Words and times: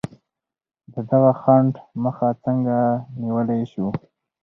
د 0.93 0.95
دغه 1.09 1.31
خنډ 1.41 1.73
مخه 2.03 2.27
څنګه 2.43 2.77
نیولای 3.21 3.61
شو؟ 3.71 3.87